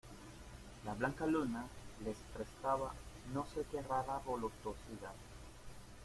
la 0.83 0.95
blanca 0.95 1.27
luna 1.27 1.63
les 2.05 2.15
prestaba 2.33 2.91
no 3.35 3.45
sé 3.45 3.65
qué 3.71 3.83
rara 3.83 4.17
voluptuosidad. 4.25 5.13